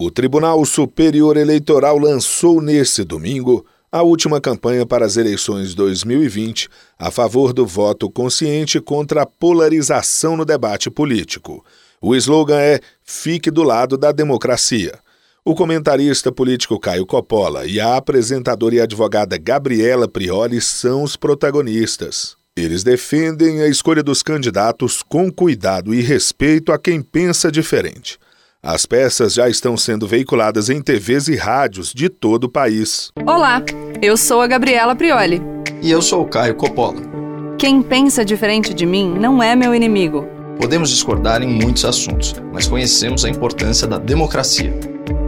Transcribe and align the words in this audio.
O 0.00 0.12
Tribunal 0.12 0.64
Superior 0.64 1.36
Eleitoral 1.36 1.98
lançou 1.98 2.62
nesse 2.62 3.02
domingo 3.02 3.66
a 3.90 4.00
última 4.00 4.40
campanha 4.40 4.86
para 4.86 5.04
as 5.04 5.16
eleições 5.16 5.74
2020 5.74 6.68
a 6.96 7.10
favor 7.10 7.52
do 7.52 7.66
voto 7.66 8.08
consciente 8.08 8.80
contra 8.80 9.22
a 9.22 9.26
polarização 9.26 10.36
no 10.36 10.44
debate 10.44 10.88
político. 10.88 11.64
O 12.00 12.14
slogan 12.14 12.60
é 12.60 12.78
Fique 13.02 13.50
do 13.50 13.64
lado 13.64 13.98
da 13.98 14.12
democracia. 14.12 15.00
O 15.44 15.52
comentarista 15.52 16.30
político 16.30 16.78
Caio 16.78 17.04
Coppola 17.04 17.66
e 17.66 17.80
a 17.80 17.96
apresentadora 17.96 18.76
e 18.76 18.80
advogada 18.80 19.36
Gabriela 19.36 20.06
Prioli 20.06 20.60
são 20.60 21.02
os 21.02 21.16
protagonistas. 21.16 22.36
Eles 22.56 22.84
defendem 22.84 23.62
a 23.62 23.66
escolha 23.66 24.04
dos 24.04 24.22
candidatos 24.22 25.02
com 25.02 25.28
cuidado 25.28 25.92
e 25.92 26.00
respeito 26.02 26.70
a 26.70 26.78
quem 26.78 27.02
pensa 27.02 27.50
diferente. 27.50 28.16
As 28.62 28.84
peças 28.84 29.34
já 29.34 29.48
estão 29.48 29.76
sendo 29.76 30.04
veiculadas 30.04 30.68
em 30.68 30.82
TVs 30.82 31.28
e 31.28 31.36
rádios 31.36 31.92
de 31.92 32.08
todo 32.08 32.44
o 32.44 32.48
país. 32.48 33.12
Olá, 33.24 33.62
eu 34.02 34.16
sou 34.16 34.40
a 34.40 34.48
Gabriela 34.48 34.96
Prioli. 34.96 35.40
E 35.80 35.88
eu 35.88 36.02
sou 36.02 36.22
o 36.22 36.28
Caio 36.28 36.56
Coppola. 36.56 37.00
Quem 37.56 37.80
pensa 37.80 38.24
diferente 38.24 38.74
de 38.74 38.84
mim 38.84 39.14
não 39.16 39.40
é 39.40 39.54
meu 39.54 39.72
inimigo. 39.72 40.26
Podemos 40.58 40.90
discordar 40.90 41.40
em 41.40 41.46
muitos 41.46 41.84
assuntos, 41.84 42.34
mas 42.52 42.66
conhecemos 42.66 43.24
a 43.24 43.28
importância 43.28 43.86
da 43.86 43.96
democracia. 43.96 44.74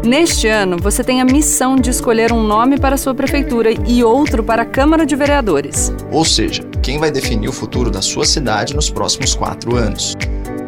Neste 0.05 0.48
ano, 0.48 0.77
você 0.77 1.05
tem 1.05 1.20
a 1.20 1.24
missão 1.24 1.77
de 1.77 1.88
escolher 1.88 2.33
um 2.33 2.42
nome 2.42 2.80
para 2.80 2.97
sua 2.97 3.14
prefeitura 3.14 3.70
e 3.86 4.02
outro 4.02 4.42
para 4.42 4.62
a 4.62 4.66
Câmara 4.66 5.06
de 5.06 5.14
Vereadores. 5.14 5.92
Ou 6.10 6.24
seja, 6.24 6.64
quem 6.83 6.98
vai 6.98 7.12
definir 7.12 7.48
o 7.48 7.52
futuro 7.52 7.92
da 7.92 8.02
sua 8.02 8.24
cidade 8.24 8.74
nos 8.74 8.91
próximos 8.91 9.36
quatro 9.36 9.77
anos. 9.77 10.16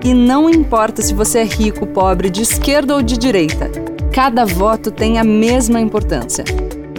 E 0.05 0.15
não 0.15 0.51
importa 0.51 1.01
se 1.01 1.15
você 1.15 1.39
é 1.41 1.45
rico, 1.45 1.87
pobre, 1.87 2.29
de 2.29 2.43
esquerda 2.43 2.97
ou 2.97 3.03
de 3.03 3.17
direita, 3.17 3.71
cada 4.13 4.45
voto 4.45 4.91
tem 4.91 5.17
a 5.17 5.23
mesma 5.23 5.81
importância. 5.81 6.45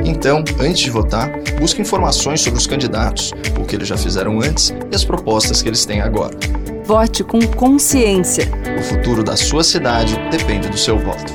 Então, 0.05 0.41
antes 0.57 0.80
de 0.80 0.89
votar, 0.89 1.30
busque 1.59 1.81
informações 1.81 2.39
sobre 2.39 2.59
os 2.59 2.66
candidatos, 2.66 3.33
o 3.59 3.66
que 3.66 3.75
eles 3.75 3.89
já 3.89 3.97
fizeram 3.97 4.39
antes 4.39 4.73
e 4.89 4.95
as 4.95 5.03
propostas 5.03 5.61
que 5.61 5.67
eles 5.67 5.86
têm 5.86 6.00
agora. 6.00 6.38
Vote 6.86 7.25
com 7.25 7.42
consciência. 7.42 8.50
O 8.80 8.81
futuro 8.81 9.22
da 9.22 9.36
sua 9.36 9.66
cidade 9.66 10.17
depende 10.31 10.70
do 10.70 10.77
seu 10.77 10.97
voto. 10.97 11.33